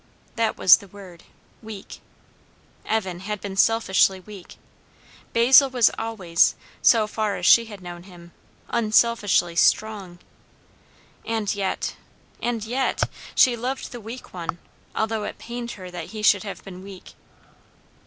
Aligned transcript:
That 0.35 0.57
was 0.57 0.77
the 0.77 0.87
word; 0.87 1.25
weak. 1.61 1.99
Evan 2.87 3.19
had 3.19 3.39
been 3.39 3.55
selfishly 3.55 4.19
weak. 4.19 4.55
Basil 5.31 5.69
was 5.69 5.91
always, 5.95 6.55
so 6.81 7.05
far 7.05 7.35
as 7.37 7.45
she 7.45 7.65
had 7.65 7.81
known 7.83 8.01
him, 8.09 8.31
unselfishly 8.69 9.55
strong. 9.55 10.17
And 11.23 11.53
yet, 11.53 11.97
and 12.41 12.65
yet! 12.65 13.03
she 13.35 13.55
loved 13.55 13.91
the 13.91 14.01
weak 14.01 14.33
one; 14.33 14.57
although 14.95 15.23
it 15.23 15.37
pained 15.37 15.73
her 15.73 15.91
that 15.91 16.07
he 16.07 16.23
should 16.23 16.41
have 16.41 16.63
been 16.63 16.81
weak. 16.81 17.13